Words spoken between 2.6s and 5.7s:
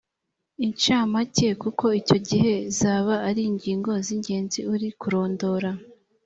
zaba ari ingingo z ingenzi uri kurondora